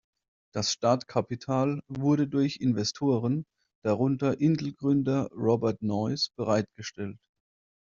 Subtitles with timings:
[0.55, 3.45] Das Startkapital wurde durch Investoren,
[3.83, 7.19] darunter Intel-Gründer Robert Noyce, bereitgestellt.